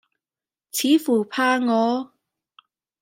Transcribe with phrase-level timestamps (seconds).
[0.71, 2.11] 似乎怕我，